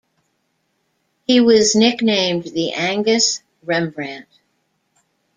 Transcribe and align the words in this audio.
He 1.27 1.41
was 1.41 1.75
nicknamed 1.75 2.45
"The 2.45 2.71
Angus 2.73 3.43
Rembrandt". 3.61 4.25